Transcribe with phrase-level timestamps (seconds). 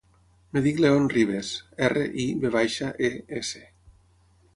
[0.59, 1.51] Em dic León Rives:
[1.89, 3.63] erra, i, ve baixa, e, essa.